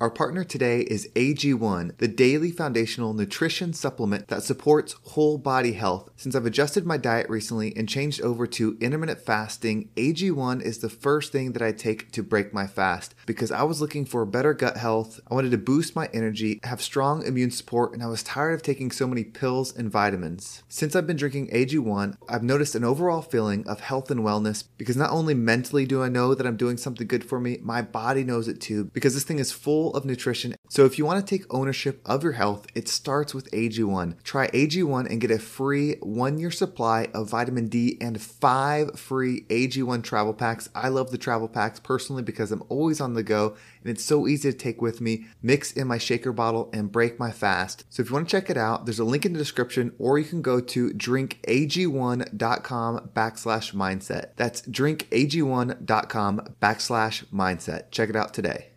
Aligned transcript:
Our 0.00 0.10
partner 0.10 0.42
today 0.42 0.80
is 0.80 1.08
AG1, 1.14 1.98
the 1.98 2.08
daily 2.08 2.50
foundational 2.50 3.14
nutrition 3.14 3.72
supplement 3.72 4.26
that 4.26 4.42
supports 4.42 4.96
whole 5.04 5.38
body 5.38 5.74
health. 5.74 6.10
Since 6.16 6.34
I've 6.34 6.46
adjusted 6.46 6.84
my 6.84 6.96
diet 6.96 7.30
recently 7.30 7.72
and 7.76 7.88
changed 7.88 8.20
over 8.20 8.44
to 8.48 8.76
intermittent 8.80 9.20
fasting, 9.20 9.90
AG1 9.94 10.62
is 10.62 10.78
the 10.78 10.88
first 10.88 11.30
thing 11.30 11.52
that 11.52 11.62
I 11.62 11.70
take 11.70 12.10
to 12.10 12.24
break 12.24 12.52
my 12.52 12.66
fast 12.66 13.14
because 13.26 13.50
I 13.50 13.62
was 13.62 13.80
looking 13.80 14.04
for 14.04 14.24
better 14.24 14.54
gut 14.54 14.76
health. 14.76 15.20
I 15.30 15.34
wanted 15.34 15.50
to 15.52 15.58
boost 15.58 15.96
my 15.96 16.08
energy, 16.12 16.60
have 16.64 16.82
strong 16.82 17.24
immune 17.24 17.50
support, 17.50 17.92
and 17.92 18.02
I 18.02 18.06
was 18.06 18.22
tired 18.22 18.54
of 18.54 18.62
taking 18.62 18.90
so 18.90 19.06
many 19.06 19.24
pills 19.24 19.76
and 19.76 19.90
vitamins. 19.90 20.62
Since 20.68 20.94
I've 20.94 21.06
been 21.06 21.16
drinking 21.16 21.48
AG1, 21.48 22.16
I've 22.28 22.42
noticed 22.42 22.74
an 22.74 22.84
overall 22.84 23.22
feeling 23.22 23.66
of 23.68 23.80
health 23.80 24.10
and 24.10 24.20
wellness 24.20 24.64
because 24.76 24.96
not 24.96 25.10
only 25.10 25.34
mentally 25.34 25.86
do 25.86 26.02
I 26.02 26.08
know 26.08 26.34
that 26.34 26.46
I'm 26.46 26.56
doing 26.56 26.76
something 26.76 27.06
good 27.06 27.24
for 27.24 27.40
me, 27.40 27.58
my 27.62 27.82
body 27.82 28.24
knows 28.24 28.48
it 28.48 28.60
too 28.60 28.84
because 28.92 29.14
this 29.14 29.24
thing 29.24 29.38
is 29.38 29.52
full 29.52 29.94
of 29.94 30.04
nutrition. 30.04 30.54
So 30.68 30.84
if 30.84 30.98
you 30.98 31.04
want 31.04 31.24
to 31.24 31.38
take 31.38 31.52
ownership 31.52 32.00
of 32.04 32.22
your 32.22 32.32
health, 32.32 32.66
it 32.74 32.88
starts 32.88 33.34
with 33.34 33.50
AG1. 33.52 34.22
Try 34.22 34.48
AG1 34.48 35.10
and 35.10 35.20
get 35.20 35.30
a 35.30 35.38
free 35.38 35.96
one 36.00 36.38
year 36.38 36.50
supply 36.50 37.08
of 37.14 37.30
vitamin 37.30 37.68
D 37.68 37.96
and 38.00 38.20
five 38.20 38.98
free 38.98 39.42
AG1 39.42 40.02
travel 40.02 40.34
packs. 40.34 40.68
I 40.74 40.88
love 40.88 41.10
the 41.10 41.18
travel 41.18 41.48
packs 41.48 41.80
personally 41.80 42.22
because 42.22 42.50
I'm 42.52 42.64
always 42.68 43.00
on 43.00 43.13
the 43.14 43.22
go 43.22 43.56
and 43.84 43.90
it's 43.90 44.04
so 44.04 44.26
easy 44.26 44.50
to 44.50 44.56
take 44.56 44.80
with 44.80 45.00
me, 45.00 45.26
mix 45.42 45.72
in 45.72 45.86
my 45.86 45.98
shaker 45.98 46.32
bottle, 46.32 46.70
and 46.72 46.90
break 46.90 47.18
my 47.18 47.30
fast. 47.30 47.84
So 47.90 48.02
if 48.02 48.08
you 48.08 48.14
want 48.14 48.28
to 48.28 48.32
check 48.32 48.48
it 48.50 48.56
out, 48.56 48.86
there's 48.86 48.98
a 48.98 49.04
link 49.04 49.26
in 49.26 49.32
the 49.32 49.38
description, 49.38 49.92
or 49.98 50.18
you 50.18 50.24
can 50.24 50.42
go 50.42 50.60
to 50.60 50.90
drinkag1.com 50.90 53.10
backslash 53.14 53.74
mindset. 53.74 54.30
That's 54.36 54.62
drinkag1.com 54.62 56.54
backslash 56.62 57.24
mindset. 57.26 57.90
Check 57.90 58.08
it 58.08 58.16
out 58.16 58.34
today. 58.34 58.70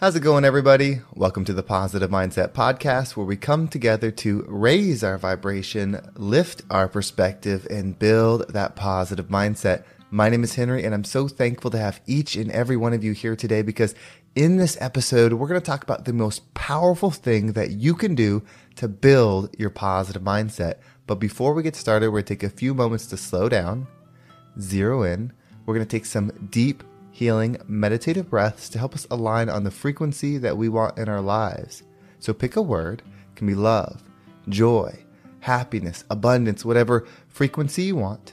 How's 0.00 0.14
it 0.14 0.20
going, 0.20 0.44
everybody? 0.44 1.00
Welcome 1.12 1.44
to 1.46 1.52
the 1.52 1.64
Positive 1.64 2.08
Mindset 2.08 2.50
Podcast, 2.50 3.16
where 3.16 3.26
we 3.26 3.36
come 3.36 3.66
together 3.66 4.12
to 4.12 4.44
raise 4.46 5.02
our 5.02 5.18
vibration, 5.18 6.12
lift 6.14 6.62
our 6.70 6.86
perspective, 6.86 7.66
and 7.68 7.98
build 7.98 8.52
that 8.52 8.76
positive 8.76 9.26
mindset. 9.26 9.82
My 10.10 10.30
name 10.30 10.42
is 10.42 10.54
Henry, 10.54 10.84
and 10.84 10.94
I'm 10.94 11.04
so 11.04 11.28
thankful 11.28 11.70
to 11.70 11.78
have 11.78 12.00
each 12.06 12.34
and 12.34 12.50
every 12.50 12.78
one 12.78 12.94
of 12.94 13.04
you 13.04 13.12
here 13.12 13.36
today 13.36 13.60
because 13.60 13.94
in 14.34 14.56
this 14.56 14.78
episode, 14.80 15.34
we're 15.34 15.48
going 15.48 15.60
to 15.60 15.66
talk 15.66 15.82
about 15.82 16.06
the 16.06 16.14
most 16.14 16.54
powerful 16.54 17.10
thing 17.10 17.52
that 17.52 17.72
you 17.72 17.94
can 17.94 18.14
do 18.14 18.42
to 18.76 18.88
build 18.88 19.54
your 19.58 19.68
positive 19.68 20.22
mindset. 20.22 20.76
But 21.06 21.16
before 21.16 21.52
we 21.52 21.62
get 21.62 21.76
started, 21.76 22.06
we're 22.06 22.22
going 22.22 22.24
to 22.24 22.34
take 22.36 22.42
a 22.42 22.48
few 22.48 22.72
moments 22.72 23.04
to 23.08 23.18
slow 23.18 23.50
down, 23.50 23.86
zero 24.58 25.02
in. 25.02 25.30
We're 25.66 25.74
going 25.74 25.86
to 25.86 25.96
take 25.96 26.06
some 26.06 26.32
deep 26.50 26.84
healing, 27.10 27.58
meditative 27.66 28.30
breaths 28.30 28.70
to 28.70 28.78
help 28.78 28.94
us 28.94 29.06
align 29.10 29.50
on 29.50 29.64
the 29.64 29.70
frequency 29.70 30.38
that 30.38 30.56
we 30.56 30.70
want 30.70 30.96
in 30.96 31.10
our 31.10 31.20
lives. 31.20 31.82
So 32.18 32.32
pick 32.32 32.56
a 32.56 32.62
word, 32.62 33.02
it 33.02 33.36
can 33.36 33.46
be 33.46 33.54
love, 33.54 34.02
joy, 34.48 35.04
happiness, 35.40 36.04
abundance, 36.08 36.64
whatever 36.64 37.06
frequency 37.28 37.82
you 37.82 37.96
want. 37.96 38.32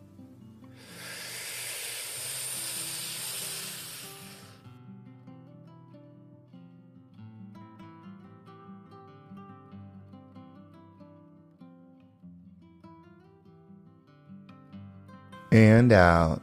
And 15.51 15.91
out. 15.91 16.41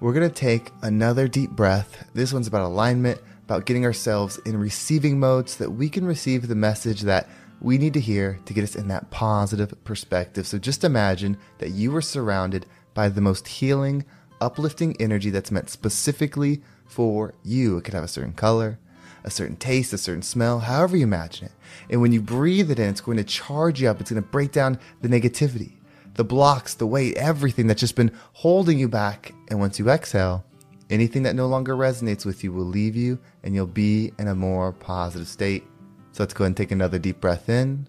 We're 0.00 0.14
going 0.14 0.28
to 0.28 0.34
take 0.34 0.70
another 0.82 1.28
deep 1.28 1.50
breath. 1.50 2.08
This 2.14 2.32
one's 2.32 2.46
about 2.46 2.62
alignment 2.62 3.20
about 3.44 3.66
getting 3.66 3.84
ourselves 3.84 4.38
in 4.46 4.56
receiving 4.56 5.18
mode 5.18 5.48
so 5.48 5.64
that 5.64 5.70
we 5.70 5.88
can 5.88 6.04
receive 6.04 6.46
the 6.46 6.54
message 6.54 7.00
that 7.00 7.28
we 7.60 7.78
need 7.78 7.92
to 7.94 8.00
hear 8.00 8.38
to 8.44 8.54
get 8.54 8.62
us 8.62 8.76
in 8.76 8.86
that 8.86 9.10
positive 9.10 9.74
perspective. 9.84 10.46
So 10.46 10.56
just 10.56 10.84
imagine 10.84 11.36
that 11.58 11.70
you 11.70 11.94
are 11.96 12.00
surrounded 12.00 12.64
by 12.94 13.08
the 13.08 13.20
most 13.20 13.48
healing, 13.48 14.04
uplifting 14.40 14.96
energy 15.00 15.30
that's 15.30 15.50
meant 15.50 15.68
specifically 15.68 16.62
for 16.86 17.34
you. 17.42 17.76
It 17.76 17.82
could 17.82 17.94
have 17.94 18.04
a 18.04 18.08
certain 18.08 18.32
color, 18.32 18.78
a 19.24 19.30
certain 19.30 19.56
taste, 19.56 19.92
a 19.92 19.98
certain 19.98 20.22
smell, 20.22 20.60
however 20.60 20.96
you 20.96 21.04
imagine 21.04 21.46
it. 21.46 21.52
And 21.88 22.00
when 22.00 22.12
you 22.12 22.20
breathe 22.20 22.70
it 22.70 22.78
in, 22.78 22.88
it's 22.88 23.00
going 23.00 23.16
to 23.16 23.24
charge 23.24 23.80
you 23.80 23.88
up. 23.88 24.00
It's 24.00 24.10
going 24.10 24.22
to 24.22 24.28
break 24.28 24.52
down 24.52 24.78
the 25.02 25.08
negativity, 25.08 25.72
the 26.14 26.24
blocks, 26.24 26.74
the 26.74 26.86
weight, 26.86 27.16
everything 27.16 27.66
that's 27.66 27.80
just 27.80 27.96
been 27.96 28.12
holding 28.32 28.78
you 28.78 28.88
back. 28.88 29.32
And 29.48 29.58
once 29.58 29.78
you 29.78 29.88
exhale, 29.90 30.44
Anything 30.90 31.22
that 31.22 31.36
no 31.36 31.46
longer 31.46 31.76
resonates 31.76 32.26
with 32.26 32.42
you 32.42 32.52
will 32.52 32.64
leave 32.64 32.96
you 32.96 33.20
and 33.44 33.54
you'll 33.54 33.66
be 33.66 34.12
in 34.18 34.26
a 34.26 34.34
more 34.34 34.72
positive 34.72 35.28
state. 35.28 35.62
So 36.10 36.24
let's 36.24 36.34
go 36.34 36.42
ahead 36.42 36.48
and 36.48 36.56
take 36.56 36.72
another 36.72 36.98
deep 36.98 37.20
breath 37.20 37.48
in. 37.48 37.86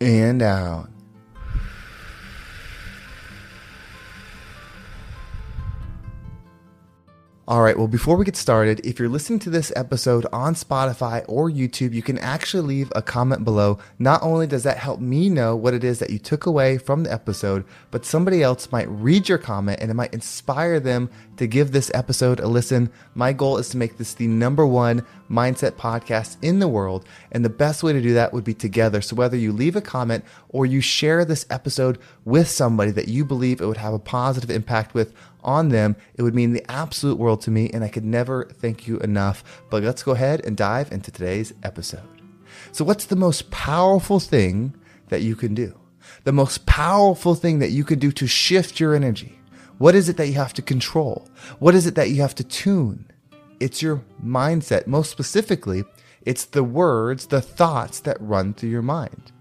And 0.00 0.42
out. 0.42 0.97
All 7.48 7.62
right, 7.62 7.78
well, 7.78 7.88
before 7.88 8.18
we 8.18 8.26
get 8.26 8.36
started, 8.36 8.84
if 8.84 8.98
you're 8.98 9.08
listening 9.08 9.38
to 9.38 9.48
this 9.48 9.72
episode 9.74 10.26
on 10.34 10.52
Spotify 10.52 11.24
or 11.26 11.48
YouTube, 11.48 11.94
you 11.94 12.02
can 12.02 12.18
actually 12.18 12.60
leave 12.60 12.92
a 12.94 13.00
comment 13.00 13.42
below. 13.42 13.78
Not 13.98 14.22
only 14.22 14.46
does 14.46 14.64
that 14.64 14.76
help 14.76 15.00
me 15.00 15.30
know 15.30 15.56
what 15.56 15.72
it 15.72 15.82
is 15.82 15.98
that 15.98 16.10
you 16.10 16.18
took 16.18 16.44
away 16.44 16.76
from 16.76 17.04
the 17.04 17.10
episode, 17.10 17.64
but 17.90 18.04
somebody 18.04 18.42
else 18.42 18.70
might 18.70 18.86
read 18.90 19.30
your 19.30 19.38
comment 19.38 19.78
and 19.80 19.90
it 19.90 19.94
might 19.94 20.12
inspire 20.12 20.78
them 20.78 21.08
to 21.38 21.46
give 21.46 21.72
this 21.72 21.90
episode 21.94 22.38
a 22.38 22.46
listen. 22.46 22.90
My 23.14 23.32
goal 23.32 23.56
is 23.56 23.70
to 23.70 23.78
make 23.78 23.96
this 23.96 24.12
the 24.12 24.26
number 24.26 24.66
one 24.66 25.06
mindset 25.30 25.72
podcast 25.72 26.36
in 26.42 26.58
the 26.58 26.68
world, 26.68 27.06
and 27.32 27.42
the 27.42 27.48
best 27.48 27.82
way 27.82 27.94
to 27.94 28.02
do 28.02 28.12
that 28.12 28.34
would 28.34 28.44
be 28.44 28.52
together. 28.52 29.00
So 29.00 29.16
whether 29.16 29.38
you 29.38 29.52
leave 29.52 29.76
a 29.76 29.80
comment 29.80 30.22
or 30.50 30.66
you 30.66 30.82
share 30.82 31.24
this 31.24 31.46
episode 31.48 31.98
with 32.26 32.48
somebody 32.48 32.90
that 32.90 33.08
you 33.08 33.24
believe 33.24 33.62
it 33.62 33.66
would 33.66 33.78
have 33.78 33.94
a 33.94 33.98
positive 33.98 34.50
impact 34.50 34.92
with, 34.92 35.14
on 35.42 35.68
them, 35.68 35.96
it 36.14 36.22
would 36.22 36.34
mean 36.34 36.52
the 36.52 36.70
absolute 36.70 37.18
world 37.18 37.40
to 37.42 37.50
me, 37.50 37.70
and 37.70 37.84
I 37.84 37.88
could 37.88 38.04
never 38.04 38.44
thank 38.44 38.86
you 38.86 38.98
enough. 38.98 39.62
But 39.70 39.82
let's 39.82 40.02
go 40.02 40.12
ahead 40.12 40.44
and 40.44 40.56
dive 40.56 40.92
into 40.92 41.10
today's 41.10 41.52
episode. 41.62 42.08
So, 42.72 42.84
what's 42.84 43.06
the 43.06 43.16
most 43.16 43.50
powerful 43.50 44.20
thing 44.20 44.74
that 45.08 45.22
you 45.22 45.36
can 45.36 45.54
do? 45.54 45.78
The 46.24 46.32
most 46.32 46.66
powerful 46.66 47.34
thing 47.34 47.58
that 47.60 47.70
you 47.70 47.84
can 47.84 47.98
do 47.98 48.12
to 48.12 48.26
shift 48.26 48.80
your 48.80 48.94
energy? 48.94 49.38
What 49.78 49.94
is 49.94 50.08
it 50.08 50.16
that 50.16 50.26
you 50.26 50.34
have 50.34 50.54
to 50.54 50.62
control? 50.62 51.28
What 51.58 51.74
is 51.74 51.86
it 51.86 51.94
that 51.94 52.10
you 52.10 52.20
have 52.22 52.34
to 52.36 52.44
tune? 52.44 53.10
It's 53.60 53.82
your 53.82 54.02
mindset. 54.24 54.86
Most 54.86 55.10
specifically, 55.10 55.84
it's 56.22 56.44
the 56.44 56.64
words, 56.64 57.26
the 57.26 57.40
thoughts 57.40 58.00
that 58.00 58.16
run 58.20 58.54
through 58.54 58.70
your 58.70 58.82
mind. 58.82 59.32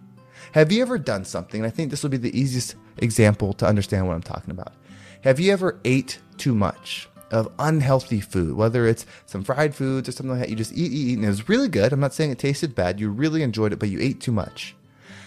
Have 0.54 0.72
you 0.72 0.82
ever 0.82 0.98
done 0.98 1.26
something? 1.26 1.62
And 1.62 1.68
I 1.68 1.72
think 1.72 1.90
this 1.90 2.04
will 2.04 2.10
be 2.10 2.18
the 2.18 2.38
easiest 2.38 2.76
example 2.98 3.54
to 3.54 3.66
understand 3.68 4.08
what 4.08 4.14
I'm 4.14 4.24
talking 4.24 4.52
about. 4.52 4.74
Have 5.22 5.40
you 5.40 5.52
ever 5.52 5.80
ate 5.84 6.20
too 6.38 6.56
much? 6.56 7.10
of 7.32 7.52
unhealthy 7.60 8.22
food, 8.22 8.56
whether 8.56 8.88
it's 8.88 9.06
some 9.26 9.44
fried 9.44 9.76
foods 9.76 10.08
or 10.08 10.12
something 10.12 10.32
like 10.32 10.40
that, 10.40 10.50
you 10.50 10.56
just 10.56 10.72
eat, 10.72 10.92
eat, 10.92 11.10
eat, 11.10 11.16
and 11.18 11.26
it 11.26 11.30
was 11.30 11.50
really 11.50 11.68
good. 11.68 11.92
I'm 11.92 12.00
not 12.00 12.14
saying 12.14 12.32
it 12.32 12.40
tasted 12.40 12.76
bad. 12.76 13.00
You 13.00 13.10
really 13.10 13.44
enjoyed 13.44 13.74
it, 13.74 13.80
but 13.80 13.90
you 13.90 14.00
ate 14.00 14.22
too 14.22 14.32
much. 14.32 14.76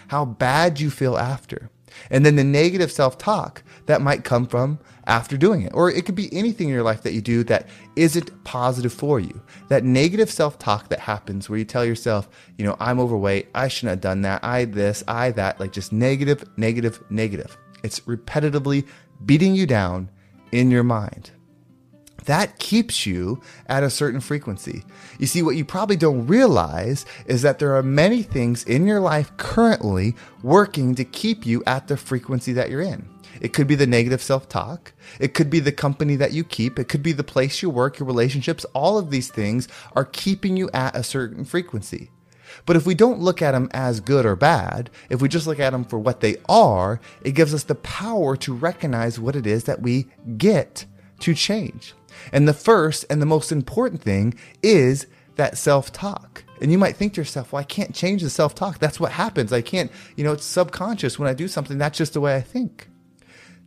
How 0.07 0.25
bad 0.25 0.79
you 0.79 0.89
feel 0.89 1.17
after. 1.17 1.69
And 2.09 2.25
then 2.25 2.35
the 2.35 2.43
negative 2.43 2.91
self 2.91 3.17
talk 3.17 3.63
that 3.85 4.01
might 4.01 4.23
come 4.23 4.47
from 4.47 4.79
after 5.05 5.37
doing 5.37 5.61
it. 5.61 5.73
Or 5.73 5.89
it 5.91 6.05
could 6.05 6.15
be 6.15 6.33
anything 6.33 6.69
in 6.69 6.73
your 6.73 6.83
life 6.83 7.03
that 7.03 7.13
you 7.13 7.21
do 7.21 7.43
that 7.45 7.67
isn't 7.95 8.43
positive 8.43 8.93
for 8.93 9.19
you. 9.19 9.41
That 9.67 9.83
negative 9.83 10.31
self 10.31 10.57
talk 10.57 10.89
that 10.89 10.99
happens 10.99 11.49
where 11.49 11.59
you 11.59 11.65
tell 11.65 11.85
yourself, 11.85 12.29
you 12.57 12.65
know, 12.65 12.77
I'm 12.79 12.99
overweight. 12.99 13.49
I 13.53 13.67
shouldn't 13.67 13.91
have 13.91 14.01
done 14.01 14.21
that. 14.21 14.43
I 14.43 14.65
this, 14.65 15.03
I 15.07 15.31
that. 15.31 15.59
Like 15.59 15.73
just 15.73 15.91
negative, 15.91 16.45
negative, 16.57 17.03
negative. 17.09 17.57
It's 17.83 18.01
repetitively 18.01 18.87
beating 19.25 19.55
you 19.55 19.65
down 19.65 20.09
in 20.51 20.71
your 20.71 20.83
mind 20.83 21.31
that 22.25 22.59
keeps 22.59 23.05
you 23.05 23.41
at 23.67 23.83
a 23.83 23.89
certain 23.89 24.19
frequency. 24.19 24.83
You 25.19 25.27
see, 25.27 25.41
what 25.41 25.55
you 25.55 25.65
probably 25.65 25.95
don't 25.95 26.27
realize 26.27 27.05
is 27.25 27.41
that 27.41 27.59
there 27.59 27.75
are 27.75 27.83
many 27.83 28.23
things 28.23 28.63
in 28.63 28.85
your 28.85 28.99
life 28.99 29.35
currently 29.37 30.15
working 30.43 30.95
to 30.95 31.05
keep 31.05 31.45
you 31.45 31.63
at 31.65 31.87
the 31.87 31.97
frequency 31.97 32.53
that 32.53 32.69
you're 32.69 32.81
in. 32.81 33.07
It 33.39 33.53
could 33.53 33.67
be 33.67 33.75
the 33.75 33.87
negative 33.87 34.21
self 34.21 34.47
talk. 34.47 34.93
It 35.19 35.33
could 35.33 35.49
be 35.49 35.59
the 35.59 35.71
company 35.71 36.15
that 36.17 36.33
you 36.33 36.43
keep. 36.43 36.77
It 36.77 36.87
could 36.87 37.01
be 37.01 37.11
the 37.11 37.23
place 37.23 37.61
you 37.61 37.69
work, 37.69 37.97
your 37.97 38.07
relationships. 38.07 38.65
All 38.73 38.97
of 38.97 39.09
these 39.09 39.31
things 39.31 39.67
are 39.93 40.05
keeping 40.05 40.57
you 40.57 40.69
at 40.73 40.95
a 40.95 41.03
certain 41.03 41.43
frequency. 41.43 42.11
But 42.65 42.75
if 42.75 42.85
we 42.85 42.95
don't 42.95 43.19
look 43.19 43.41
at 43.41 43.51
them 43.51 43.69
as 43.73 43.99
good 43.99 44.25
or 44.25 44.35
bad, 44.35 44.89
if 45.09 45.21
we 45.21 45.29
just 45.29 45.47
look 45.47 45.59
at 45.59 45.71
them 45.71 45.83
for 45.83 45.99
what 45.99 46.21
they 46.21 46.37
are, 46.47 46.99
it 47.23 47.31
gives 47.31 47.53
us 47.53 47.63
the 47.63 47.75
power 47.75 48.35
to 48.37 48.53
recognize 48.53 49.19
what 49.19 49.35
it 49.35 49.47
is 49.47 49.65
that 49.65 49.81
we 49.81 50.07
get 50.37 50.85
to 51.21 51.33
change. 51.33 51.93
And 52.31 52.47
the 52.47 52.53
first 52.53 53.05
and 53.09 53.21
the 53.21 53.25
most 53.25 53.51
important 53.51 54.01
thing 54.01 54.33
is 54.61 55.07
that 55.35 55.57
self 55.57 55.91
talk. 55.91 56.43
And 56.61 56.71
you 56.71 56.77
might 56.77 56.95
think 56.95 57.13
to 57.13 57.21
yourself, 57.21 57.51
well, 57.51 57.59
I 57.59 57.63
can't 57.63 57.95
change 57.95 58.21
the 58.21 58.29
self 58.29 58.53
talk. 58.53 58.79
That's 58.79 58.99
what 58.99 59.13
happens. 59.13 59.51
I 59.51 59.61
can't, 59.61 59.91
you 60.15 60.23
know, 60.23 60.33
it's 60.33 60.45
subconscious 60.45 61.17
when 61.17 61.27
I 61.27 61.33
do 61.33 61.47
something. 61.47 61.77
That's 61.77 61.97
just 61.97 62.13
the 62.13 62.21
way 62.21 62.35
I 62.35 62.41
think. 62.41 62.89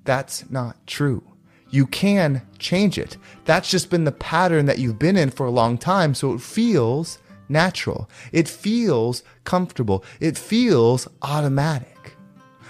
That's 0.05 0.49
not 0.51 0.87
true. 0.87 1.25
You 1.71 1.87
can 1.87 2.43
change 2.59 2.99
it. 2.99 3.17
That's 3.47 3.69
just 3.69 3.91
been 3.91 4.05
the 4.05 4.13
pattern 4.13 4.67
that 4.67 4.79
you've 4.79 4.99
been 4.99 5.17
in 5.17 5.31
for 5.31 5.45
a 5.45 5.51
long 5.51 5.77
time. 5.77 6.15
So 6.15 6.33
it 6.33 6.41
feels 6.41 7.19
natural. 7.49 8.09
It 8.33 8.49
feels 8.49 9.23
comfortable. 9.45 10.05
It 10.21 10.39
feels 10.39 11.09
automatic. 11.23 12.17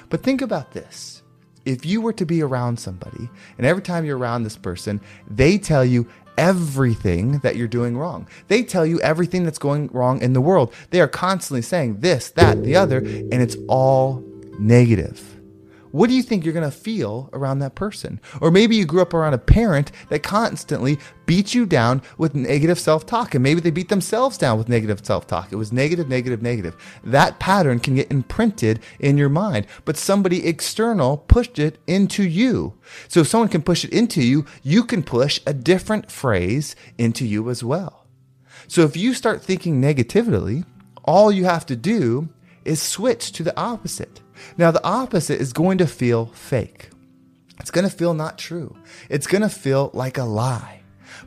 But 0.09 0.23
think 0.23 0.43
about 0.43 0.73
this 0.73 1.23
if 1.65 1.87
you 1.87 2.01
were 2.01 2.13
to 2.13 2.27
be 2.27 2.43
around 2.43 2.79
somebody 2.79 3.29
and 3.57 3.67
every 3.67 3.83
time 3.83 4.05
you're 4.05 4.19
around 4.19 4.43
this 4.43 4.57
person, 4.57 5.01
they 5.29 5.57
tell 5.57 5.85
you 5.85 6.07
everything 6.37 7.39
that 7.39 7.57
you're 7.57 7.69
doing 7.69 7.97
wrong. 7.97 8.29
They 8.49 8.63
tell 8.63 8.85
you 8.85 9.01
everything 9.01 9.45
that's 9.45 9.59
going 9.59 9.89
wrong 9.89 10.21
in 10.21 10.33
the 10.33 10.41
world. 10.41 10.75
They 10.91 11.01
are 11.01 11.09
constantly 11.09 11.63
saying 11.63 12.01
this, 12.01 12.31
that, 12.31 12.63
the 12.63 12.77
other, 12.77 12.99
and 12.99 13.35
it's 13.35 13.57
all 13.69 14.23
negative 14.59 15.34
what 15.95 16.11
do 16.11 16.17
you 16.17 16.25
think 16.25 16.45
you're 16.45 16.53
going 16.53 16.69
to 16.69 16.77
feel 16.77 17.31
around 17.33 17.61
that 17.61 17.77
person? 17.77 18.21
Or 18.41 18.51
maybe 18.51 18.75
you 18.75 18.85
grew 18.85 19.01
up 19.01 19.15
around 19.15 19.35
a 19.35 19.39
parent 19.39 19.93
that 20.09 20.25
constantly 20.25 20.99
beat 21.25 21.55
you 21.55 21.67
down 21.67 22.03
with 22.19 22.35
negative 22.35 22.81
self 22.81 23.07
talk, 23.07 23.33
and 23.33 23.45
maybe 23.45 23.61
they 23.61 23.71
beat 23.71 23.91
themselves 23.91 24.37
down 24.37 24.59
with 24.59 24.69
negative 24.69 25.07
self 25.07 25.29
talk. 25.29 25.53
It 25.53 25.57
was 25.57 25.73
negative, 25.73 26.09
negative, 26.09 26.43
negative. 26.43 26.77
That 27.05 27.39
pattern 27.39 27.79
can 27.79 27.95
get 27.95 28.11
imprinted 28.11 28.81
in 28.99 29.17
your 29.17 29.29
mind, 29.29 29.69
but 29.85 29.97
somebody 29.97 30.45
external 30.45 31.17
pushed 31.17 31.61
it 31.61 31.79
into 31.87 32.25
you. 32.25 32.75
So 33.07 33.21
if 33.21 33.29
someone 33.29 33.49
can 33.49 33.63
push 33.63 33.85
it 33.85 33.93
into 33.93 34.21
you, 34.21 34.47
you 34.65 34.83
can 34.83 35.05
push 35.05 35.41
a 35.47 35.55
different 35.55 36.11
phrase 36.11 36.75
into 36.99 37.25
you 37.25 37.49
as 37.51 37.63
well. 37.63 38.05
So 38.67 38.83
if 38.83 38.97
you 38.97 39.15
start 39.15 39.45
thinking 39.45 39.81
negatively, 39.81 40.65
all 41.05 41.31
you 41.31 41.45
have 41.45 41.67
to 41.67 41.77
do 41.77 42.31
is 42.65 42.83
switch 42.83 43.31
to 43.31 43.45
the 43.45 43.57
opposite. 43.57 44.24
Now, 44.57 44.71
the 44.71 44.85
opposite 44.85 45.41
is 45.41 45.53
going 45.53 45.79
to 45.79 45.87
feel 45.87 46.27
fake. 46.27 46.91
It's 47.61 47.71
going 47.71 47.89
to 47.89 47.95
feel 47.95 48.15
not 48.15 48.39
true. 48.39 48.77
It's 49.09 49.27
going 49.27 49.43
to 49.43 49.49
feel 49.49 49.91
like 49.95 50.19
a 50.19 50.25
lie. 50.25 50.84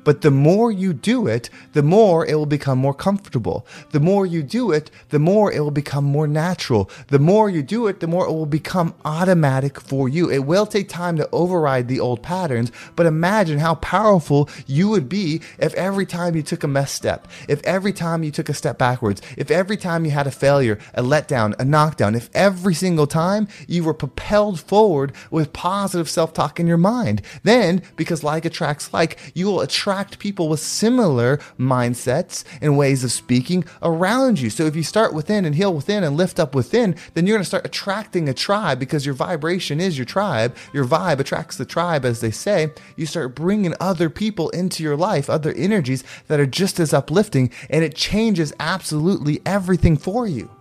But 0.07 0.21
the 0.21 0.31
more 0.31 0.71
you 0.71 0.93
do 0.93 1.27
it, 1.27 1.49
the 1.73 1.83
more 1.83 2.25
it 2.25 2.33
will 2.33 2.45
become 2.45 2.77
more 2.77 2.93
comfortable. 2.93 3.67
The 3.91 3.99
more 3.99 4.25
you 4.25 4.41
do 4.41 4.71
it, 4.71 4.89
the 5.09 5.19
more 5.19 5.51
it 5.51 5.59
will 5.59 5.69
become 5.69 6.05
more 6.05 6.29
natural. 6.29 6.89
The 7.07 7.19
more 7.19 7.49
you 7.49 7.61
do 7.61 7.87
it, 7.87 7.99
the 7.99 8.07
more 8.07 8.25
it 8.25 8.31
will 8.31 8.45
become 8.45 8.95
automatic 9.03 9.81
for 9.81 10.07
you. 10.07 10.31
It 10.31 10.45
will 10.45 10.65
take 10.65 10.87
time 10.87 11.17
to 11.17 11.27
override 11.33 11.89
the 11.89 11.99
old 11.99 12.23
patterns, 12.23 12.71
but 12.95 13.05
imagine 13.05 13.59
how 13.59 13.75
powerful 13.75 14.49
you 14.65 14.87
would 14.87 15.09
be 15.09 15.41
if 15.59 15.73
every 15.73 16.05
time 16.05 16.37
you 16.37 16.41
took 16.41 16.63
a 16.63 16.69
mess 16.69 16.93
step, 16.93 17.27
if 17.49 17.61
every 17.65 17.91
time 17.91 18.23
you 18.23 18.31
took 18.31 18.47
a 18.47 18.53
step 18.53 18.77
backwards, 18.77 19.21
if 19.35 19.51
every 19.51 19.75
time 19.75 20.05
you 20.05 20.11
had 20.11 20.25
a 20.25 20.31
failure, 20.31 20.79
a 20.93 21.03
letdown, 21.03 21.53
a 21.59 21.65
knockdown, 21.65 22.15
if 22.15 22.29
every 22.33 22.73
single 22.73 23.07
time 23.07 23.45
you 23.67 23.83
were 23.83 23.93
propelled 23.93 24.57
forward 24.57 25.11
with 25.29 25.51
positive 25.51 26.09
self 26.09 26.31
talk 26.31 26.61
in 26.61 26.65
your 26.65 26.77
mind. 26.77 27.21
Then, 27.43 27.81
because 27.97 28.23
like 28.23 28.45
attracts 28.45 28.93
like, 28.93 29.17
you 29.33 29.47
will 29.47 29.59
attract 29.59 29.96
attract 29.97 30.19
people 30.19 30.47
with 30.47 30.59
similar 30.59 31.37
mindsets 31.59 32.43
and 32.61 32.77
ways 32.77 33.03
of 33.03 33.11
speaking 33.11 33.65
around 33.81 34.39
you. 34.39 34.49
So 34.49 34.65
if 34.65 34.75
you 34.75 34.83
start 34.83 35.11
within 35.11 35.43
and 35.43 35.55
heal 35.55 35.73
within 35.73 36.03
and 36.03 36.15
lift 36.15 36.39
up 36.39 36.53
within, 36.53 36.95
then 37.15 37.25
you're 37.25 37.35
going 37.35 37.41
to 37.41 37.47
start 37.47 37.65
attracting 37.65 38.29
a 38.29 38.33
tribe 38.33 38.79
because 38.79 39.07
your 39.07 39.15
vibration 39.15 39.79
is 39.79 39.97
your 39.97 40.05
tribe. 40.05 40.55
Your 40.71 40.85
vibe 40.85 41.19
attracts 41.19 41.57
the 41.57 41.65
tribe, 41.65 42.05
as 42.05 42.21
they 42.21 42.29
say. 42.29 42.71
You 42.95 43.07
start 43.07 43.35
bringing 43.35 43.73
other 43.79 44.09
people 44.09 44.49
into 44.49 44.83
your 44.83 44.95
life, 44.95 45.31
other 45.31 45.53
energies 45.53 46.03
that 46.27 46.39
are 46.39 46.45
just 46.45 46.79
as 46.79 46.93
uplifting, 46.93 47.49
and 47.69 47.83
it 47.83 47.95
changes 47.95 48.53
absolutely 48.59 49.41
everything 49.47 49.97
for 49.97 50.27
you. 50.27 50.51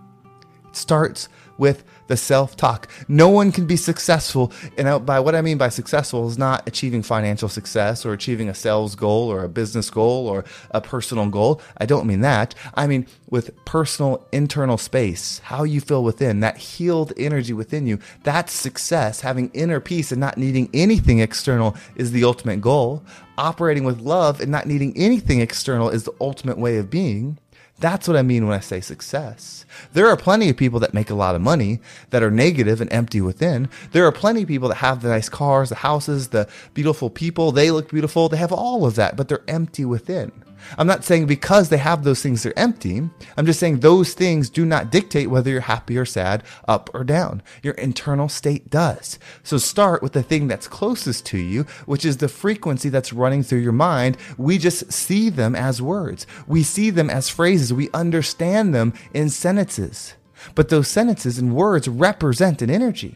It 0.67 0.75
starts 0.75 1.29
with 1.57 1.83
the 2.07 2.17
self 2.17 2.55
talk. 2.55 2.87
No 3.07 3.29
one 3.29 3.51
can 3.51 3.65
be 3.65 3.75
successful. 3.75 4.51
And 4.77 5.05
by 5.05 5.19
what 5.19 5.35
I 5.35 5.41
mean 5.41 5.57
by 5.57 5.69
successful 5.69 6.27
is 6.27 6.37
not 6.37 6.67
achieving 6.67 7.03
financial 7.03 7.49
success 7.49 8.05
or 8.05 8.13
achieving 8.13 8.49
a 8.49 8.53
sales 8.53 8.95
goal 8.95 9.31
or 9.31 9.43
a 9.43 9.49
business 9.49 9.89
goal 9.89 10.27
or 10.27 10.45
a 10.71 10.81
personal 10.81 11.27
goal. 11.27 11.61
I 11.77 11.85
don't 11.85 12.07
mean 12.07 12.21
that. 12.21 12.55
I 12.73 12.87
mean 12.87 13.07
with 13.29 13.53
personal 13.65 14.25
internal 14.31 14.77
space, 14.77 15.39
how 15.39 15.63
you 15.63 15.81
feel 15.81 16.03
within, 16.03 16.39
that 16.39 16.57
healed 16.57 17.13
energy 17.17 17.53
within 17.53 17.85
you. 17.85 17.99
That's 18.23 18.53
success. 18.53 19.21
Having 19.21 19.51
inner 19.53 19.79
peace 19.79 20.11
and 20.11 20.21
not 20.21 20.37
needing 20.37 20.69
anything 20.73 21.19
external 21.19 21.75
is 21.95 22.11
the 22.11 22.23
ultimate 22.23 22.61
goal. 22.61 23.03
Operating 23.37 23.83
with 23.83 23.99
love 23.99 24.41
and 24.41 24.51
not 24.51 24.65
needing 24.65 24.97
anything 24.97 25.41
external 25.41 25.89
is 25.89 26.03
the 26.03 26.13
ultimate 26.21 26.57
way 26.57 26.77
of 26.77 26.89
being. 26.89 27.37
That's 27.79 28.07
what 28.07 28.17
I 28.17 28.23
mean 28.23 28.47
when 28.47 28.57
I 28.57 28.59
say 28.59 28.81
success. 28.81 29.65
There 29.93 30.07
are 30.07 30.17
plenty 30.17 30.49
of 30.49 30.57
people 30.57 30.79
that 30.79 30.95
make 30.95 31.11
a 31.11 31.15
lot 31.15 31.35
of 31.35 31.41
money 31.41 31.79
that 32.09 32.23
are 32.23 32.31
negative 32.31 32.81
and 32.81 32.91
empty 32.91 33.21
within. 33.21 33.69
There 33.91 34.05
are 34.05 34.11
plenty 34.11 34.41
of 34.41 34.47
people 34.47 34.69
that 34.69 34.75
have 34.75 35.01
the 35.01 35.09
nice 35.09 35.29
cars, 35.29 35.69
the 35.69 35.75
houses, 35.75 36.29
the 36.29 36.47
beautiful 36.73 37.11
people. 37.11 37.51
They 37.51 37.69
look 37.69 37.89
beautiful. 37.89 38.29
They 38.29 38.37
have 38.37 38.51
all 38.51 38.85
of 38.85 38.95
that, 38.95 39.15
but 39.15 39.27
they're 39.27 39.43
empty 39.47 39.85
within. 39.85 40.31
I'm 40.77 40.87
not 40.87 41.03
saying 41.03 41.27
because 41.27 41.69
they 41.69 41.77
have 41.77 42.03
those 42.03 42.21
things, 42.21 42.43
they're 42.43 42.57
empty. 42.57 43.09
I'm 43.35 43.45
just 43.45 43.59
saying 43.59 43.79
those 43.79 44.13
things 44.13 44.49
do 44.49 44.65
not 44.65 44.91
dictate 44.91 45.29
whether 45.29 45.49
you're 45.49 45.61
happy 45.61 45.97
or 45.97 46.05
sad, 46.05 46.43
up 46.67 46.89
or 46.93 47.03
down. 47.03 47.41
Your 47.63 47.73
internal 47.75 48.29
state 48.29 48.69
does. 48.69 49.19
So 49.43 49.57
start 49.57 50.01
with 50.01 50.13
the 50.13 50.23
thing 50.23 50.47
that's 50.47 50.67
closest 50.67 51.25
to 51.27 51.37
you, 51.37 51.63
which 51.85 52.05
is 52.05 52.17
the 52.17 52.27
frequency 52.27 52.89
that's 52.89 53.13
running 53.13 53.43
through 53.43 53.59
your 53.59 53.71
mind. 53.71 54.17
We 54.37 54.57
just 54.57 54.91
see 54.91 55.29
them 55.29 55.55
as 55.55 55.81
words. 55.81 56.27
We 56.47 56.63
see 56.63 56.89
them 56.89 57.09
as 57.09 57.29
phrases. 57.29 57.73
We 57.73 57.89
understand 57.91 58.73
them 58.73 58.93
in 59.13 59.29
sentences. 59.29 60.15
But 60.55 60.69
those 60.69 60.87
sentences 60.87 61.39
and 61.39 61.55
words 61.55 61.87
represent 61.87 62.61
an 62.61 62.69
energy. 62.69 63.15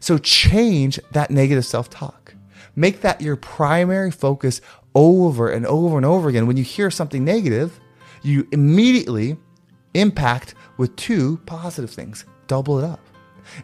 So 0.00 0.18
change 0.18 0.98
that 1.12 1.30
negative 1.30 1.64
self 1.64 1.90
talk. 1.90 2.34
Make 2.74 3.02
that 3.02 3.20
your 3.20 3.36
primary 3.36 4.10
focus 4.10 4.60
over 4.94 5.50
and 5.50 5.66
over 5.66 5.96
and 5.96 6.06
over 6.06 6.28
again. 6.28 6.46
When 6.46 6.56
you 6.56 6.64
hear 6.64 6.90
something 6.90 7.24
negative, 7.24 7.80
you 8.22 8.46
immediately 8.52 9.36
impact 9.94 10.54
with 10.76 10.94
two 10.96 11.38
positive 11.46 11.90
things. 11.90 12.24
Double 12.46 12.78
it 12.78 12.84
up. 12.84 13.00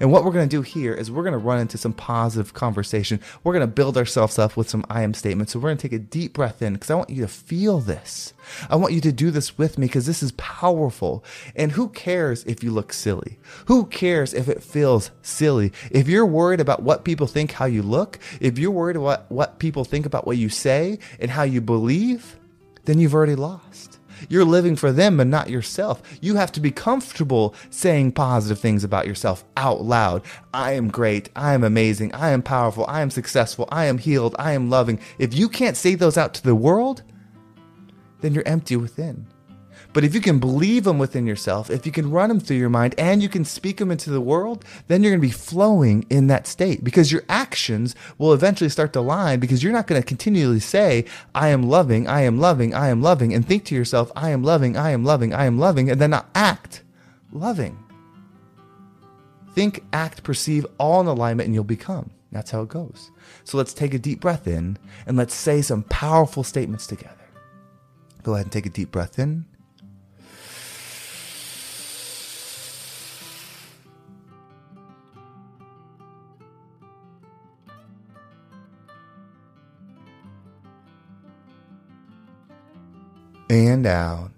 And 0.01 0.13
what 0.13 0.25
we're 0.25 0.33
going 0.33 0.49
to 0.49 0.57
do 0.57 0.63
here 0.63 0.95
is 0.95 1.11
we're 1.11 1.23
going 1.23 1.33
to 1.33 1.39
run 1.39 1.61
into 1.61 1.79
some 1.79 1.93
positive 1.93 2.55
conversation. 2.55 3.21
We're 3.43 3.53
going 3.53 3.67
to 3.67 3.73
build 3.73 3.97
ourselves 3.97 4.39
up 4.39 4.57
with 4.57 4.69
some 4.69 4.85
I 4.89 5.03
am 5.03 5.15
statements. 5.15 5.53
So 5.53 5.59
we're 5.59 5.69
going 5.69 5.79
to 5.79 5.89
take 5.89 5.99
a 5.99 6.03
deep 6.03 6.33
breath 6.33 6.63
in 6.63 6.75
because 6.75 6.91
I 6.91 6.95
want 6.95 7.11
you 7.11 7.23
to 7.23 7.29
feel 7.29 7.81
this. 7.81 8.35
I 8.71 8.77
want 8.77 8.93
you 8.93 9.01
to 9.03 9.13
do 9.13 9.31
this 9.31 9.59
with 9.59 9.79
me 9.79 9.87
because 9.87 10.07
this 10.07 10.23
is 10.23 10.33
powerful. 10.33 11.25
And 11.55 11.73
who 11.73 11.89
cares 11.89 12.45
if 12.45 12.63
you 12.63 12.71
look 12.71 12.93
silly? 12.93 13.39
Who 13.67 13.87
cares 13.87 14.35
if 14.35 14.49
it 14.49 14.63
feels 14.63 15.11
silly? 15.23 15.73
If 15.91 16.09
you're 16.09 16.27
worried 16.27 16.61
about 16.61 16.83
what 16.83 17.05
people 17.05 17.27
think 17.27 17.53
how 17.53 17.67
you 17.67 17.83
look, 17.83 18.19
if 18.41 18.59
you're 18.59 18.71
worried 18.71 18.97
about 18.97 19.31
what 19.31 19.59
people 19.59 19.85
think 19.85 20.07
about 20.07 20.27
what 20.27 20.37
you 20.37 20.49
say 20.49 20.99
and 21.21 21.31
how 21.31 21.43
you 21.43 21.61
believe, 21.61 22.37
then 22.85 22.99
you've 22.99 23.15
already 23.15 23.35
lost. 23.35 23.98
You're 24.29 24.45
living 24.45 24.77
for 24.77 24.93
them 24.93 25.21
and 25.21 25.31
not 25.31 25.51
yourself. 25.51 26.03
You 26.21 26.37
have 26.37 26.53
to 26.53 26.61
be 26.61 26.71
comfortable 26.71 27.55
saying 27.71 28.13
positive 28.13 28.59
things 28.59 28.85
about 28.85 29.07
yourself 29.07 29.45
out 29.57 29.83
loud. 29.83 30.23
I 30.53 30.73
am 30.73 30.89
great. 30.89 31.31
I 31.37 31.55
am 31.55 31.65
amazing. 31.65 32.15
I 32.15 32.31
am 32.31 32.43
powerful. 32.43 32.85
I 32.89 33.01
am 33.03 33.11
successful. 33.11 33.69
I 33.71 33.87
am 33.87 33.99
healed. 33.99 34.35
I 34.39 34.53
am 34.53 34.71
loving. 34.71 35.01
If 35.19 35.35
you 35.35 35.49
can't 35.49 35.77
say 35.77 35.95
those 35.95 36.17
out 36.17 36.35
to 36.35 36.43
the 36.43 36.55
world, 36.55 37.03
then 38.21 38.35
you're 38.35 38.47
empty 38.47 38.77
within. 38.77 39.27
But 39.93 40.05
if 40.05 40.15
you 40.15 40.21
can 40.21 40.39
believe 40.39 40.85
them 40.85 40.99
within 40.99 41.27
yourself, 41.27 41.71
if 41.71 41.87
you 41.87 41.93
can 41.93 42.11
run 42.11 42.29
them 42.29 42.41
through 42.41 42.59
your 42.59 42.69
mind 42.69 42.95
and 42.99 43.23
you 43.23 43.29
can 43.29 43.45
speak 43.45 43.79
them 43.79 43.91
into 43.91 44.11
the 44.11 44.21
world, 44.21 44.65
then 44.87 45.03
you're 45.03 45.13
going 45.13 45.23
to 45.23 45.27
be 45.27 45.33
flowing 45.33 46.05
in 46.11 46.27
that 46.27 46.47
state 46.47 46.85
because 46.85 47.11
your 47.11 47.23
actions 47.29 47.95
will 48.19 48.33
eventually 48.33 48.69
start 48.69 48.93
to 48.93 49.01
line 49.01 49.41
because 49.41 49.63
you're 49.63 49.73
not 49.73 49.87
going 49.87 50.01
to 50.01 50.07
continually 50.07 50.61
say, 50.61 51.07
I 51.35 51.49
am 51.49 51.63
loving, 51.63 52.07
I 52.07 52.21
am 52.23 52.39
loving, 52.39 52.75
I 52.75 52.89
am 52.89 53.01
loving, 53.01 53.33
and 53.33 53.47
think 53.47 53.65
to 53.67 53.75
yourself, 53.75 54.13
I 54.15 54.31
am 54.31 54.45
loving, 54.45 54.77
I 54.77 54.91
am 54.91 55.05
loving, 55.05 55.33
I 55.33 55.47
am 55.47 55.59
loving, 55.59 55.91
and 55.91 56.01
then 56.01 56.11
not 56.11 56.29
act 56.35 56.83
loving. 57.33 57.79
Think, 59.55 59.85
act, 59.93 60.23
perceive 60.23 60.67
all 60.79 61.01
in 61.01 61.07
alignment, 61.07 61.47
and 61.47 61.55
you'll 61.55 61.65
become. 61.65 62.11
That's 62.31 62.51
how 62.51 62.63
it 62.63 62.69
goes. 62.69 63.11
So 63.45 63.57
let's 63.57 63.73
take 63.73 63.95
a 63.95 63.99
deep 63.99 64.21
breath 64.21 64.47
in 64.47 64.79
and 65.07 65.17
let's 65.17 65.35
say 65.35 65.63
some 65.63 65.83
powerful 65.85 66.45
statements 66.45 66.87
together. 66.87 67.15
Go 68.23 68.35
ahead 68.35 68.47
and 68.47 68.53
take 68.53 68.67
a 68.67 68.71
deep 68.71 68.91
breath 68.91 69.19
in. 69.19 69.47
Out. 83.89 84.31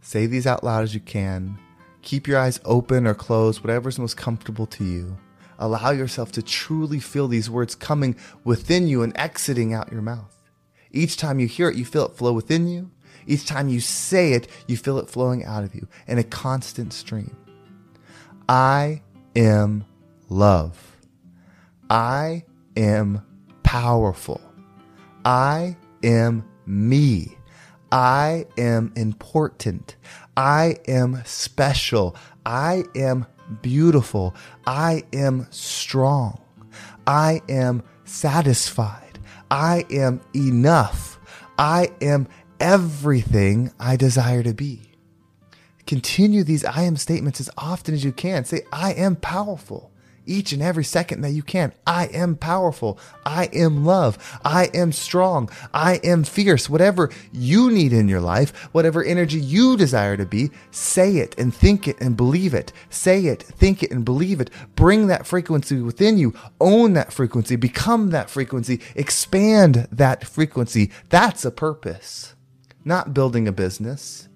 Say 0.00 0.26
these 0.26 0.46
out 0.46 0.64
loud 0.64 0.84
as 0.84 0.94
you 0.94 1.00
can. 1.00 1.58
Keep 2.02 2.26
your 2.26 2.38
eyes 2.38 2.60
open 2.64 3.06
or 3.06 3.14
closed, 3.14 3.62
whatever's 3.62 3.98
most 3.98 4.16
comfortable 4.16 4.64
to 4.66 4.84
you. 4.84 5.18
Allow 5.58 5.90
yourself 5.90 6.32
to 6.32 6.42
truly 6.42 7.00
feel 7.00 7.28
these 7.28 7.50
words 7.50 7.74
coming 7.74 8.16
within 8.44 8.88
you 8.88 9.02
and 9.02 9.14
exiting 9.18 9.74
out 9.74 9.92
your 9.92 10.00
mouth. 10.00 10.34
Each 10.90 11.16
time 11.18 11.40
you 11.40 11.46
hear 11.46 11.68
it, 11.68 11.76
you 11.76 11.84
feel 11.84 12.06
it 12.06 12.16
flow 12.16 12.32
within 12.32 12.68
you. 12.68 12.90
Each 13.26 13.44
time 13.44 13.68
you 13.68 13.80
say 13.80 14.32
it, 14.32 14.48
you 14.66 14.78
feel 14.78 14.98
it 14.98 15.10
flowing 15.10 15.44
out 15.44 15.64
of 15.64 15.74
you 15.74 15.86
in 16.06 16.16
a 16.16 16.24
constant 16.24 16.94
stream. 16.94 17.36
I 18.48 19.02
am 19.36 19.84
love. 20.30 20.87
I 21.90 22.44
am 22.76 23.22
powerful. 23.62 24.40
I 25.24 25.76
am 26.02 26.44
me. 26.66 27.36
I 27.90 28.46
am 28.58 28.92
important. 28.96 29.96
I 30.36 30.76
am 30.86 31.22
special. 31.24 32.16
I 32.44 32.84
am 32.94 33.26
beautiful. 33.62 34.34
I 34.66 35.04
am 35.12 35.46
strong. 35.50 36.40
I 37.06 37.40
am 37.48 37.82
satisfied. 38.04 39.18
I 39.50 39.86
am 39.90 40.20
enough. 40.36 41.18
I 41.58 41.90
am 42.02 42.28
everything 42.60 43.72
I 43.80 43.96
desire 43.96 44.42
to 44.42 44.52
be. 44.52 44.82
Continue 45.86 46.44
these 46.44 46.66
I 46.66 46.82
am 46.82 46.96
statements 46.96 47.40
as 47.40 47.48
often 47.56 47.94
as 47.94 48.04
you 48.04 48.12
can. 48.12 48.44
Say, 48.44 48.62
I 48.70 48.92
am 48.92 49.16
powerful 49.16 49.90
each 50.28 50.52
and 50.52 50.62
every 50.62 50.84
second 50.84 51.22
that 51.22 51.30
you 51.30 51.42
can. 51.42 51.72
I 51.86 52.06
am 52.06 52.36
powerful. 52.36 52.98
I 53.24 53.46
am 53.52 53.84
love. 53.84 54.38
I 54.44 54.70
am 54.74 54.92
strong. 54.92 55.50
I 55.72 56.00
am 56.04 56.24
fierce. 56.24 56.68
Whatever 56.68 57.10
you 57.32 57.70
need 57.70 57.92
in 57.92 58.08
your 58.08 58.20
life, 58.20 58.56
whatever 58.72 59.02
energy 59.02 59.40
you 59.40 59.76
desire 59.76 60.16
to 60.16 60.26
be, 60.26 60.50
say 60.70 61.16
it 61.16 61.34
and 61.38 61.54
think 61.54 61.88
it 61.88 62.00
and 62.00 62.16
believe 62.16 62.54
it. 62.54 62.72
Say 62.90 63.26
it, 63.26 63.42
think 63.42 63.82
it 63.82 63.90
and 63.90 64.04
believe 64.04 64.40
it. 64.40 64.50
Bring 64.76 65.06
that 65.08 65.26
frequency 65.26 65.80
within 65.80 66.18
you. 66.18 66.34
Own 66.60 66.92
that 66.92 67.12
frequency. 67.12 67.56
Become 67.56 68.10
that 68.10 68.30
frequency. 68.30 68.80
Expand 68.94 69.88
that 69.90 70.26
frequency. 70.26 70.90
That's 71.08 71.44
a 71.44 71.50
purpose. 71.50 72.34
Not 72.84 73.14
building 73.14 73.48
a 73.48 73.52
business 73.52 74.27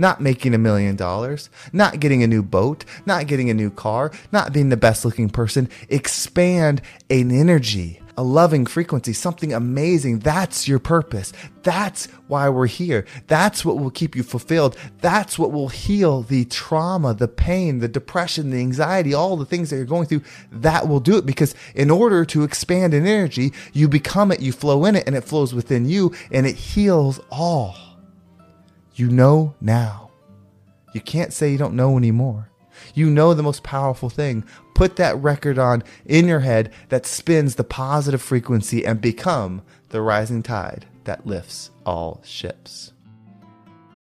not 0.00 0.20
making 0.20 0.54
a 0.54 0.58
million 0.58 0.96
dollars, 0.96 1.50
not 1.72 2.00
getting 2.00 2.22
a 2.22 2.26
new 2.26 2.42
boat, 2.42 2.84
not 3.04 3.26
getting 3.26 3.50
a 3.50 3.54
new 3.54 3.70
car, 3.70 4.10
not 4.32 4.52
being 4.52 4.70
the 4.70 4.76
best 4.76 5.04
looking 5.04 5.28
person. 5.28 5.68
Expand 5.90 6.80
an 7.10 7.30
energy, 7.30 8.00
a 8.16 8.22
loving 8.22 8.64
frequency, 8.64 9.12
something 9.12 9.52
amazing. 9.52 10.20
That's 10.20 10.66
your 10.66 10.78
purpose. 10.78 11.34
That's 11.62 12.06
why 12.28 12.48
we're 12.48 12.66
here. 12.66 13.04
That's 13.26 13.62
what 13.62 13.78
will 13.78 13.90
keep 13.90 14.16
you 14.16 14.22
fulfilled. 14.22 14.74
That's 15.02 15.38
what 15.38 15.52
will 15.52 15.68
heal 15.68 16.22
the 16.22 16.46
trauma, 16.46 17.12
the 17.12 17.28
pain, 17.28 17.80
the 17.80 17.88
depression, 17.88 18.50
the 18.50 18.60
anxiety, 18.60 19.12
all 19.12 19.36
the 19.36 19.44
things 19.44 19.68
that 19.68 19.76
you're 19.76 19.84
going 19.84 20.06
through. 20.06 20.22
That 20.50 20.88
will 20.88 21.00
do 21.00 21.18
it 21.18 21.26
because 21.26 21.54
in 21.74 21.90
order 21.90 22.24
to 22.24 22.42
expand 22.42 22.94
an 22.94 23.06
energy, 23.06 23.52
you 23.74 23.86
become 23.86 24.32
it, 24.32 24.40
you 24.40 24.52
flow 24.52 24.86
in 24.86 24.96
it, 24.96 25.06
and 25.06 25.14
it 25.14 25.24
flows 25.24 25.54
within 25.54 25.84
you 25.84 26.14
and 26.30 26.46
it 26.46 26.56
heals 26.56 27.20
all. 27.30 27.89
You 28.94 29.08
know 29.08 29.54
now. 29.60 30.10
You 30.92 31.00
can't 31.00 31.32
say 31.32 31.50
you 31.50 31.58
don't 31.58 31.74
know 31.74 31.96
anymore. 31.96 32.50
You 32.94 33.10
know 33.10 33.34
the 33.34 33.42
most 33.42 33.62
powerful 33.62 34.10
thing. 34.10 34.44
Put 34.74 34.96
that 34.96 35.16
record 35.16 35.58
on 35.58 35.82
in 36.06 36.26
your 36.26 36.40
head 36.40 36.72
that 36.88 37.06
spins 37.06 37.54
the 37.54 37.64
positive 37.64 38.22
frequency 38.22 38.84
and 38.84 39.00
become 39.00 39.62
the 39.90 40.00
rising 40.00 40.42
tide 40.42 40.86
that 41.04 41.26
lifts 41.26 41.70
all 41.84 42.20
ships. 42.24 42.92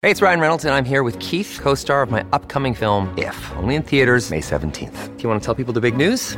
Hey, 0.02 0.12
it's 0.12 0.22
Ryan 0.22 0.40
Reynolds, 0.40 0.64
and 0.64 0.74
I'm 0.74 0.86
here 0.86 1.04
with 1.04 1.20
Keith, 1.20 1.60
co 1.62 1.76
star 1.76 2.02
of 2.02 2.10
my 2.10 2.26
upcoming 2.32 2.74
film, 2.74 3.14
If, 3.18 3.52
only 3.58 3.76
in 3.76 3.84
theaters, 3.84 4.32
May 4.32 4.40
17th. 4.40 5.18
Do 5.18 5.24
you 5.24 5.30
want 5.30 5.42
to 5.42 5.46
tell 5.46 5.56
people 5.56 5.74
the 5.74 5.82
big 5.82 5.98
news? 5.98 6.38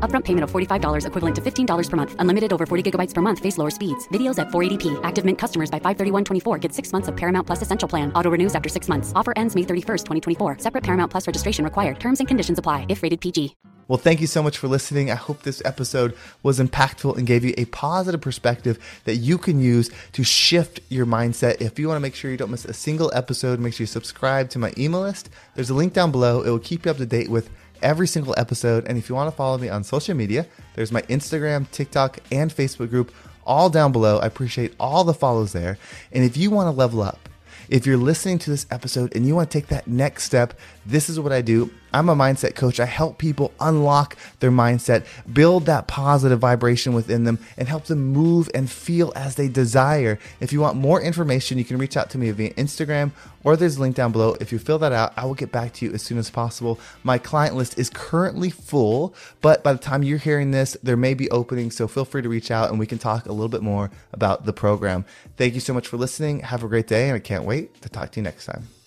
Upfront 0.00 0.24
payment 0.24 0.42
of 0.42 0.50
$45 0.50 1.06
equivalent 1.06 1.36
to 1.36 1.40
$15 1.40 1.90
per 1.90 1.96
month. 1.96 2.16
Unlimited 2.18 2.52
over 2.52 2.66
40 2.66 2.90
gigabytes 2.90 3.14
per 3.14 3.22
month. 3.22 3.38
Face 3.38 3.56
lower 3.56 3.70
speeds. 3.70 4.08
Videos 4.08 4.40
at 4.40 4.48
480p. 4.48 4.98
Active 5.04 5.24
Mint 5.24 5.38
customers 5.38 5.70
by 5.70 5.78
531.24 5.78 6.60
get 6.60 6.72
six 6.72 6.92
months 6.92 7.06
of 7.06 7.16
Paramount 7.16 7.46
Plus 7.46 7.62
Essential 7.62 7.88
Plan. 7.88 8.12
Auto 8.14 8.28
renews 8.28 8.56
after 8.56 8.68
six 8.68 8.88
months. 8.88 9.12
Offer 9.14 9.34
ends 9.36 9.54
May 9.54 9.62
31st, 9.62 10.06
2024. 10.38 10.58
Separate 10.58 10.82
Paramount 10.82 11.08
Plus 11.08 11.24
registration 11.24 11.64
required. 11.64 12.00
Terms 12.00 12.18
and 12.18 12.26
conditions 12.26 12.58
apply 12.58 12.86
if 12.88 13.04
rated 13.04 13.20
PG. 13.20 13.54
Well, 13.90 13.98
thank 13.98 14.20
you 14.20 14.28
so 14.28 14.40
much 14.40 14.56
for 14.56 14.68
listening. 14.68 15.10
I 15.10 15.16
hope 15.16 15.42
this 15.42 15.60
episode 15.64 16.16
was 16.44 16.60
impactful 16.60 17.18
and 17.18 17.26
gave 17.26 17.44
you 17.44 17.54
a 17.58 17.64
positive 17.64 18.20
perspective 18.20 18.78
that 19.02 19.16
you 19.16 19.36
can 19.36 19.60
use 19.60 19.90
to 20.12 20.22
shift 20.22 20.78
your 20.90 21.06
mindset. 21.06 21.60
If 21.60 21.76
you 21.76 21.88
want 21.88 21.96
to 21.96 22.00
make 22.00 22.14
sure 22.14 22.30
you 22.30 22.36
don't 22.36 22.52
miss 22.52 22.64
a 22.64 22.72
single 22.72 23.10
episode, 23.12 23.58
make 23.58 23.74
sure 23.74 23.82
you 23.82 23.88
subscribe 23.88 24.48
to 24.50 24.60
my 24.60 24.72
email 24.78 25.00
list. 25.00 25.28
There's 25.56 25.70
a 25.70 25.74
link 25.74 25.92
down 25.92 26.12
below. 26.12 26.42
It 26.42 26.50
will 26.50 26.60
keep 26.60 26.84
you 26.84 26.92
up 26.92 26.98
to 26.98 27.04
date 27.04 27.28
with 27.28 27.50
every 27.82 28.06
single 28.06 28.34
episode. 28.36 28.86
And 28.86 28.98
if 28.98 29.08
you 29.08 29.14
want 29.14 29.30
to 29.30 29.36
follow 29.36 29.58
me 29.58 29.68
on 29.68 29.84
social 29.84 30.14
media, 30.14 30.46
there's 30.74 30.92
my 30.92 31.02
Instagram, 31.02 31.70
TikTok, 31.70 32.18
and 32.30 32.50
Facebook 32.50 32.90
group 32.90 33.12
all 33.44 33.70
down 33.70 33.92
below. 33.92 34.18
I 34.18 34.26
appreciate 34.26 34.74
all 34.78 35.04
the 35.04 35.14
follows 35.14 35.52
there. 35.52 35.78
And 36.12 36.24
if 36.24 36.36
you 36.36 36.50
want 36.50 36.66
to 36.66 36.70
level 36.70 37.02
up, 37.02 37.28
if 37.68 37.86
you're 37.86 37.96
listening 37.96 38.38
to 38.40 38.50
this 38.50 38.66
episode 38.70 39.14
and 39.14 39.26
you 39.26 39.34
want 39.34 39.50
to 39.50 39.58
take 39.58 39.68
that 39.68 39.86
next 39.86 40.24
step, 40.24 40.58
this 40.84 41.08
is 41.08 41.20
what 41.20 41.32
I 41.32 41.40
do. 41.40 41.70
I'm 41.92 42.08
a 42.08 42.16
mindset 42.16 42.54
coach. 42.54 42.80
I 42.80 42.86
help 42.86 43.18
people 43.18 43.52
unlock 43.60 44.16
their 44.40 44.50
mindset, 44.50 45.06
build 45.32 45.66
that 45.66 45.86
positive 45.86 46.38
vibration 46.38 46.92
within 46.92 47.24
them, 47.24 47.38
and 47.56 47.68
help 47.68 47.84
them 47.84 48.12
move 48.12 48.50
and 48.54 48.70
feel 48.70 49.12
as 49.16 49.34
they 49.34 49.48
desire. 49.48 50.18
If 50.40 50.52
you 50.52 50.60
want 50.60 50.76
more 50.76 51.00
information, 51.00 51.58
you 51.58 51.64
can 51.64 51.78
reach 51.78 51.96
out 51.96 52.10
to 52.10 52.18
me 52.18 52.30
via 52.30 52.54
Instagram 52.54 53.12
or 53.42 53.56
there's 53.56 53.76
a 53.76 53.80
link 53.80 53.96
down 53.96 54.12
below. 54.12 54.36
If 54.40 54.52
you 54.52 54.58
fill 54.58 54.78
that 54.80 54.92
out, 54.92 55.12
I 55.16 55.24
will 55.24 55.34
get 55.34 55.52
back 55.52 55.72
to 55.74 55.86
you 55.86 55.92
as 55.92 56.02
soon 56.02 56.18
as 56.18 56.30
possible. 56.30 56.78
My 57.02 57.18
client 57.18 57.56
list 57.56 57.78
is 57.78 57.90
currently 57.90 58.50
full, 58.50 59.14
but 59.40 59.62
by 59.62 59.72
the 59.72 59.78
time 59.78 60.02
you're 60.02 60.18
hearing 60.18 60.50
this, 60.50 60.76
there 60.82 60.96
may 60.96 61.14
be 61.14 61.30
openings. 61.30 61.76
So 61.76 61.88
feel 61.88 62.04
free 62.04 62.22
to 62.22 62.28
reach 62.28 62.50
out 62.50 62.70
and 62.70 62.78
we 62.78 62.86
can 62.86 62.98
talk 62.98 63.26
a 63.26 63.32
little 63.32 63.48
bit 63.48 63.62
more 63.62 63.90
about 64.12 64.44
the 64.44 64.52
program. 64.52 65.04
Thank 65.36 65.54
you 65.54 65.60
so 65.60 65.72
much 65.72 65.88
for 65.88 65.96
listening. 65.96 66.40
Have 66.40 66.62
a 66.62 66.68
great 66.68 66.86
day, 66.86 67.08
and 67.08 67.16
I 67.16 67.20
can't 67.20 67.44
wait 67.44 67.80
to 67.82 67.88
talk 67.88 68.12
to 68.12 68.20
you 68.20 68.24
next 68.24 68.46
time. 68.46 68.79